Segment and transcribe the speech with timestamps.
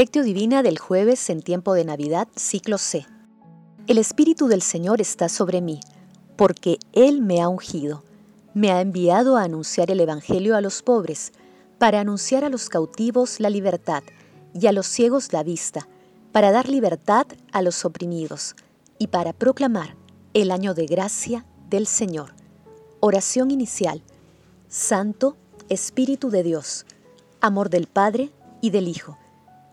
[0.00, 3.04] Lectio Divina del jueves en tiempo de Navidad, ciclo C.
[3.86, 5.78] El Espíritu del Señor está sobre mí,
[6.36, 8.02] porque Él me ha ungido.
[8.54, 11.32] Me ha enviado a anunciar el Evangelio a los pobres,
[11.76, 14.02] para anunciar a los cautivos la libertad
[14.54, 15.86] y a los ciegos la vista,
[16.32, 18.56] para dar libertad a los oprimidos
[18.98, 19.96] y para proclamar
[20.32, 22.32] el año de gracia del Señor.
[23.00, 24.02] Oración inicial.
[24.66, 25.36] Santo
[25.68, 26.86] Espíritu de Dios,
[27.42, 28.30] amor del Padre
[28.62, 29.18] y del Hijo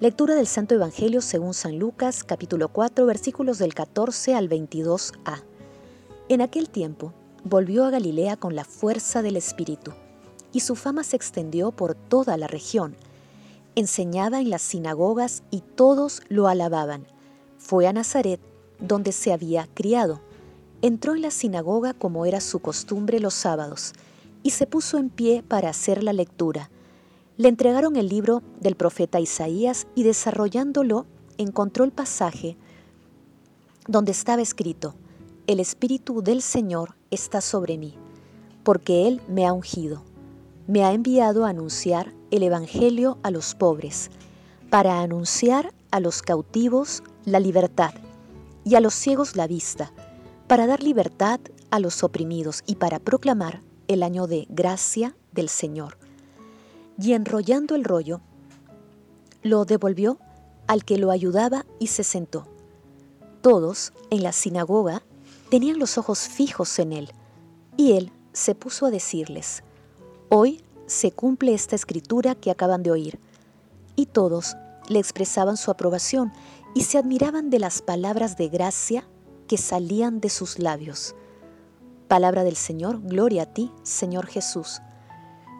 [0.00, 5.44] Lectura del Santo Evangelio según San Lucas, capítulo 4, versículos del 14 al 22a.
[6.28, 7.12] En aquel tiempo
[7.44, 9.92] volvió a Galilea con la fuerza del Espíritu,
[10.50, 12.96] y su fama se extendió por toda la región.
[13.76, 17.06] Enseñaba en las sinagogas y todos lo alababan.
[17.58, 18.40] Fue a Nazaret,
[18.80, 20.20] donde se había criado.
[20.82, 23.92] Entró en la sinagoga como era su costumbre los sábados,
[24.42, 26.68] y se puso en pie para hacer la lectura
[27.36, 32.56] le entregaron el libro del profeta Isaías y desarrollándolo encontró el pasaje
[33.88, 34.94] donde estaba escrito,
[35.46, 37.94] El Espíritu del Señor está sobre mí,
[38.62, 40.02] porque Él me ha ungido,
[40.66, 44.10] me ha enviado a anunciar el Evangelio a los pobres,
[44.70, 47.92] para anunciar a los cautivos la libertad
[48.64, 49.92] y a los ciegos la vista,
[50.46, 51.40] para dar libertad
[51.70, 55.98] a los oprimidos y para proclamar el año de gracia del Señor
[56.98, 58.20] y enrollando el rollo,
[59.42, 60.18] lo devolvió
[60.66, 62.46] al que lo ayudaba y se sentó.
[63.42, 65.02] Todos en la sinagoga
[65.50, 67.12] tenían los ojos fijos en él,
[67.76, 69.62] y él se puso a decirles,
[70.30, 73.18] Hoy se cumple esta escritura que acaban de oír.
[73.96, 74.56] Y todos
[74.88, 76.32] le expresaban su aprobación
[76.74, 79.06] y se admiraban de las palabras de gracia
[79.46, 81.14] que salían de sus labios.
[82.08, 84.80] Palabra del Señor, gloria a ti, Señor Jesús.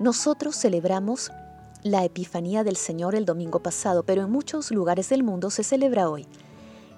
[0.00, 1.30] Nosotros celebramos
[1.82, 6.08] la Epifanía del Señor el domingo pasado, pero en muchos lugares del mundo se celebra
[6.08, 6.26] hoy.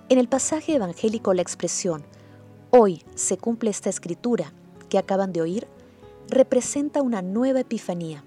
[0.08, 2.04] En el pasaje evangélico la expresión
[2.70, 4.52] hoy se cumple esta escritura
[4.88, 5.66] que acaban de oír
[6.28, 8.22] representa una nueva Epifanía,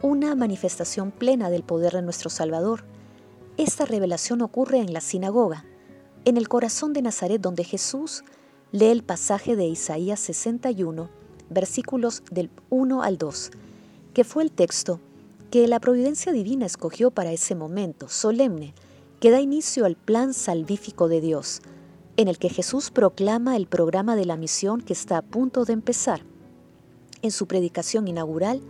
[0.00, 2.84] una manifestación plena del poder de nuestro Salvador.
[3.58, 5.66] Esta revelación ocurre en la sinagoga,
[6.24, 8.24] en el corazón de Nazaret donde Jesús
[8.72, 11.10] lee el pasaje de Isaías 61,
[11.50, 13.50] versículos del 1 al 2
[14.12, 15.00] que fue el texto
[15.50, 18.74] que la providencia divina escogió para ese momento solemne
[19.18, 21.60] que da inicio al plan salvífico de Dios,
[22.16, 25.72] en el que Jesús proclama el programa de la misión que está a punto de
[25.72, 26.22] empezar.
[27.22, 28.62] En su predicación inaugural,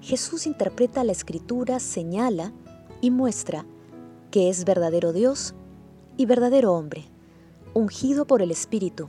[0.00, 2.52] Jesús interpreta la escritura, señala
[3.00, 3.64] y muestra
[4.30, 5.54] que es verdadero Dios
[6.16, 7.04] y verdadero hombre,
[7.72, 9.08] ungido por el Espíritu,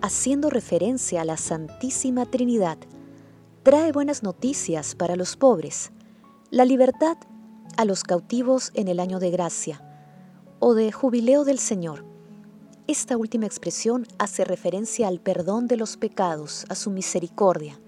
[0.00, 2.78] haciendo referencia a la Santísima Trinidad,
[3.70, 5.92] trae buenas noticias para los pobres,
[6.50, 7.16] la libertad
[7.76, 9.80] a los cautivos en el año de gracia
[10.58, 12.04] o de jubileo del Señor.
[12.88, 17.78] Esta última expresión hace referencia al perdón de los pecados, a su misericordia.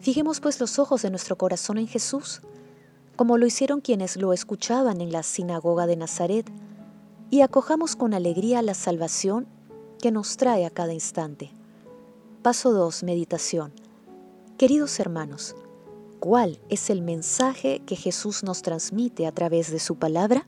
[0.00, 2.40] Fijemos pues los ojos de nuestro corazón en Jesús,
[3.14, 6.50] como lo hicieron quienes lo escuchaban en la sinagoga de Nazaret,
[7.30, 9.46] y acojamos con alegría la salvación
[10.02, 11.52] que nos trae a cada instante.
[12.42, 13.04] Paso 2.
[13.04, 13.79] Meditación.
[14.60, 15.56] Queridos hermanos,
[16.18, 20.46] ¿cuál es el mensaje que Jesús nos transmite a través de su palabra?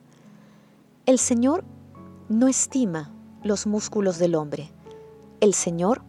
[1.07, 1.65] El Señor
[2.29, 3.11] no estima
[3.43, 4.71] los músculos del hombre.
[5.41, 6.03] El Señor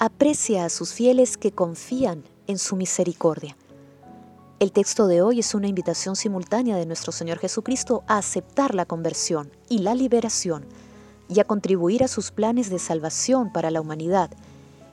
[0.00, 3.56] aprecia a sus fieles que confían en su misericordia.
[4.58, 8.84] El texto de hoy es una invitación simultánea de nuestro Señor Jesucristo a aceptar la
[8.84, 10.66] conversión y la liberación
[11.28, 14.32] y a contribuir a sus planes de salvación para la humanidad,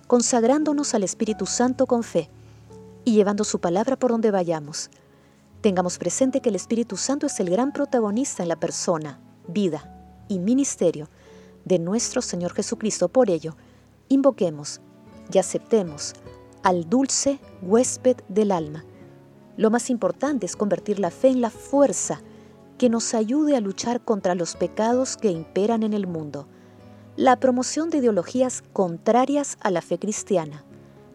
[0.05, 2.29] consagrándonos al Espíritu Santo con fe
[3.03, 4.89] y llevando su palabra por donde vayamos.
[5.61, 10.39] Tengamos presente que el Espíritu Santo es el gran protagonista en la persona, vida y
[10.39, 11.07] ministerio
[11.65, 13.09] de nuestro Señor Jesucristo.
[13.09, 13.55] Por ello,
[14.09, 14.81] invoquemos
[15.31, 16.13] y aceptemos
[16.63, 18.85] al dulce huésped del alma.
[19.57, 22.21] Lo más importante es convertir la fe en la fuerza
[22.77, 26.47] que nos ayude a luchar contra los pecados que imperan en el mundo.
[27.15, 30.65] La promoción de ideologías contrarias a la fe cristiana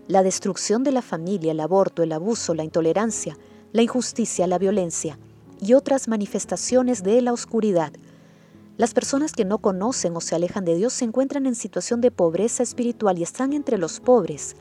[0.08, 3.36] la destrucción de la familia, el aborto, el abuso, la intolerancia,
[3.72, 5.18] la injusticia, la violencia
[5.60, 7.92] y otras manifestaciones de la oscuridad,
[8.78, 12.10] Las personas que no conocen o se alejan de Dios se encuentran en situación de
[12.10, 14.54] pobreza espiritual y están entre los pobres,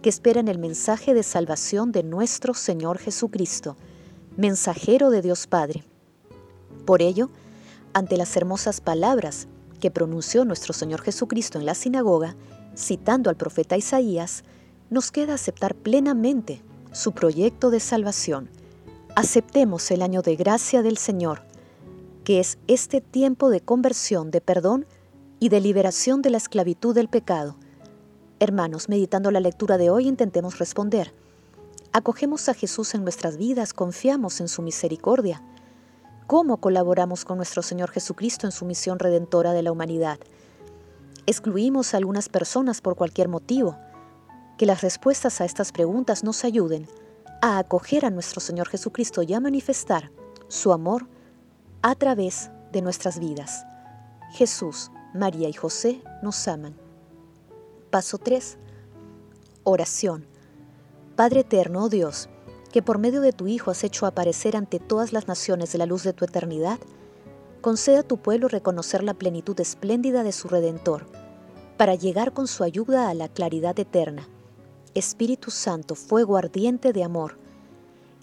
[0.00, 3.76] que esperan el mensaje de salvación de nuestro Señor Jesucristo,
[4.36, 5.84] mensajero de Dios Padre.
[6.86, 7.30] Por ello,
[7.94, 9.48] ante las hermosas palabras
[9.80, 12.36] que pronunció nuestro Señor Jesucristo en la sinagoga,
[12.76, 14.44] citando al profeta Isaías,
[14.90, 16.62] nos queda aceptar plenamente
[16.92, 18.48] su proyecto de salvación.
[19.14, 21.42] Aceptemos el año de gracia del Señor,
[22.24, 24.86] que es este tiempo de conversión, de perdón
[25.40, 27.56] y de liberación de la esclavitud del pecado.
[28.40, 31.12] Hermanos, meditando la lectura de hoy, intentemos responder.
[31.92, 35.42] Acogemos a Jesús en nuestras vidas, confiamos en su misericordia.
[36.26, 40.18] ¿Cómo colaboramos con nuestro Señor Jesucristo en su misión redentora de la humanidad?
[41.26, 43.76] ¿Excluimos a algunas personas por cualquier motivo?
[44.58, 46.88] Que las respuestas a estas preguntas nos ayuden
[47.40, 50.10] a acoger a nuestro Señor Jesucristo y a manifestar
[50.48, 51.06] su amor
[51.82, 53.64] a través de nuestras vidas.
[54.32, 56.76] Jesús, María y José nos aman.
[57.90, 58.58] Paso 3.
[59.62, 60.26] Oración.
[61.14, 62.28] Padre eterno, oh Dios,
[62.72, 65.86] que por medio de tu Hijo has hecho aparecer ante todas las naciones de la
[65.86, 66.78] luz de tu eternidad,
[67.60, 71.06] concede a tu pueblo reconocer la plenitud espléndida de su Redentor,
[71.76, 74.28] para llegar con su ayuda a la claridad eterna.
[74.98, 77.38] Espíritu Santo, fuego ardiente de amor,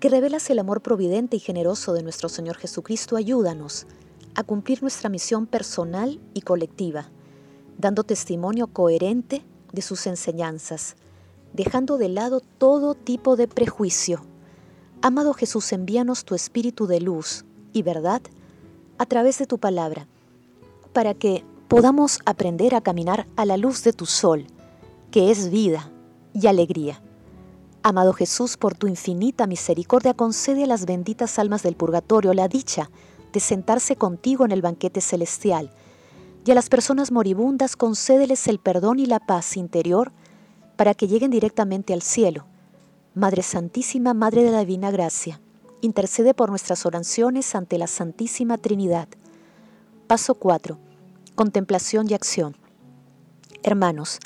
[0.01, 3.87] que revelas el amor providente y generoso de nuestro Señor Jesucristo, ayúdanos
[4.35, 7.09] a cumplir nuestra misión personal y colectiva,
[7.77, 9.41] dando testimonio coherente
[9.71, 10.97] de sus enseñanzas,
[11.53, 14.25] dejando de lado todo tipo de prejuicio.
[15.01, 18.21] Amado Jesús, envíanos tu espíritu de luz y verdad
[18.97, 20.07] a través de tu palabra,
[20.91, 24.45] para que podamos aprender a caminar a la luz de tu sol,
[25.09, 25.89] que es vida
[26.35, 27.01] y alegría.
[27.81, 32.89] Amado Jesús, por tu infinita misericordia, concede a las benditas almas del purgatorio la dicha
[33.31, 35.71] de sentarse contigo en el banquete celestial,
[36.45, 40.11] y a las personas moribundas concédeles el perdón y la paz interior
[40.75, 42.45] para que lleguen directamente al cielo.
[43.13, 45.39] Madre Santísima, Madre de la Divina Gracia,
[45.81, 49.07] intercede por nuestras oraciones ante la Santísima Trinidad.
[50.07, 50.77] Paso 4.
[51.35, 52.55] Contemplación y acción.
[53.63, 54.19] Hermanos,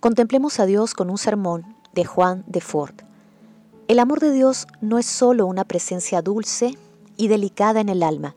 [0.00, 2.94] contemplemos a Dios con un sermón de Juan de Ford.
[3.86, 6.76] El amor de Dios no es solo una presencia dulce
[7.18, 8.34] y delicada en el alma,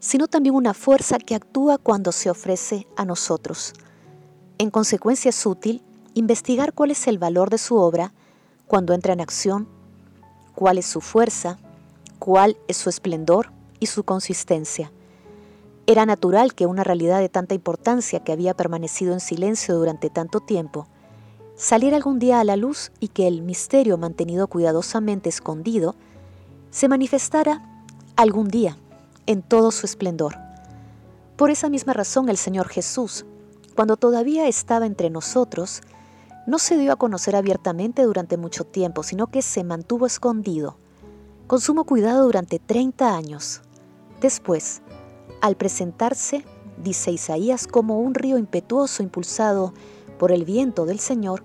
[0.00, 3.74] sino también una fuerza que actúa cuando se ofrece a nosotros.
[4.58, 5.82] En consecuencia es útil
[6.14, 8.12] investigar cuál es el valor de su obra
[8.66, 9.68] cuando entra en acción,
[10.56, 11.58] cuál es su fuerza,
[12.18, 14.90] cuál es su esplendor y su consistencia.
[15.86, 20.40] Era natural que una realidad de tanta importancia que había permanecido en silencio durante tanto
[20.40, 20.86] tiempo
[21.56, 25.94] salir algún día a la luz y que el misterio mantenido cuidadosamente escondido
[26.70, 27.62] se manifestara
[28.16, 28.78] algún día
[29.26, 30.36] en todo su esplendor.
[31.36, 33.26] Por esa misma razón el Señor Jesús,
[33.76, 35.82] cuando todavía estaba entre nosotros,
[36.46, 40.76] no se dio a conocer abiertamente durante mucho tiempo, sino que se mantuvo escondido,
[41.46, 43.62] con sumo cuidado durante 30 años.
[44.20, 44.81] Después,
[45.42, 46.44] al presentarse,
[46.78, 49.74] dice Isaías, como un río impetuoso impulsado
[50.18, 51.44] por el viento del Señor,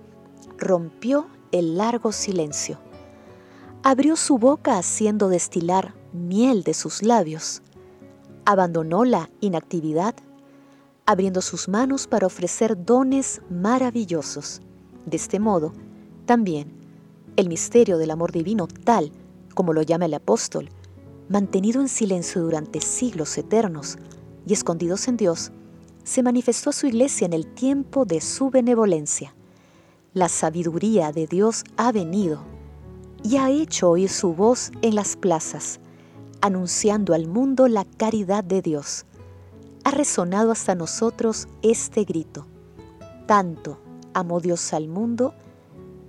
[0.58, 2.80] rompió el largo silencio.
[3.84, 7.64] Abrió su boca haciendo destilar miel de sus labios.
[8.46, 10.14] Abandonó la inactividad,
[11.08, 14.62] abriendo sus manos para ofrecer dones maravillosos.
[15.08, 15.74] De este modo,
[16.28, 16.72] también,
[17.36, 19.12] el misterio del amor divino tal,
[19.56, 20.70] como lo llama el apóstol,
[21.30, 23.98] mantenido en silencio durante siglos eternos
[24.46, 25.52] y escondidos en Dios,
[26.04, 29.36] se manifestó a su iglesia en el tiempo de su benevolencia.
[30.14, 32.44] La sabiduría de Dios ha venido
[33.24, 35.80] y ha hecho oír su voz en las plazas,
[36.40, 39.06] anunciando al mundo la caridad de Dios.
[39.84, 42.46] Ha resonado hasta nosotros este grito.
[43.26, 43.80] Tanto
[44.14, 45.34] amó Dios al mundo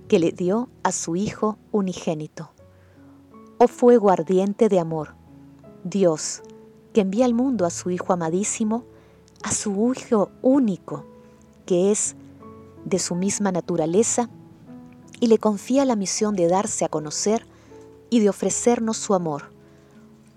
[0.07, 2.51] que le dio a su Hijo unigénito.
[3.61, 5.15] Oh fuego ardiente de amor,
[5.83, 6.43] Dios,
[6.93, 8.85] que envía al mundo a su Hijo amadísimo,
[9.43, 11.03] a su Hijo único,
[11.65, 12.15] que es
[12.85, 14.29] de su misma naturaleza,
[15.19, 17.45] y le confía la misión de darse a conocer
[18.09, 19.51] y de ofrecernos su amor.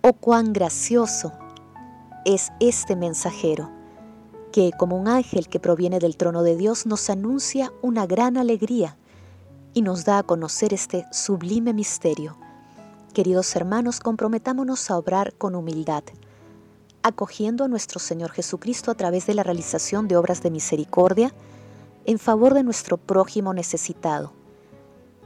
[0.00, 1.31] Oh cuán gracioso
[2.25, 3.71] es este mensajero,
[4.50, 8.97] que como un ángel que proviene del trono de Dios nos anuncia una gran alegría
[9.75, 12.42] y nos da a conocer este sublime misterio.
[13.12, 16.04] Queridos hermanos, comprometámonos a obrar con humildad
[17.02, 21.35] acogiendo a nuestro Señor Jesucristo a través de la realización de obras de misericordia
[22.04, 24.33] en favor de nuestro prójimo necesitado.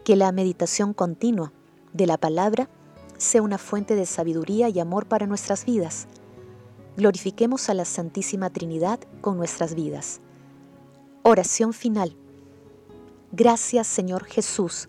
[0.04, 1.52] Que la meditación continua
[1.92, 2.68] de la palabra
[3.18, 6.06] sea una fuente de sabiduría y amor para nuestras vidas.
[6.96, 10.20] glorifiquemos a la Santísima Trinidad con nuestras vidas.
[11.22, 12.16] Oración final.
[13.32, 14.88] Gracias Señor Jesús,